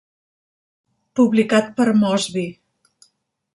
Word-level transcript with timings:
Publicat 1.19 1.71
per 1.81 1.87
Mosby. 2.01 2.49